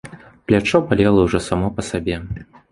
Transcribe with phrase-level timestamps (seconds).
[0.47, 2.21] Плячо балела ўжо само па сабе.